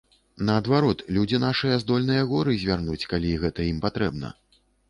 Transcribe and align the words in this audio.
Наадварот, 0.47 1.03
людзі 1.17 1.41
нашыя 1.43 1.77
здольныя 1.85 2.23
горы 2.33 2.57
звярнуць, 2.65 3.01
калі 3.15 3.39
гэта 3.45 3.71
ім 3.75 3.79
патрэбна. 3.89 4.37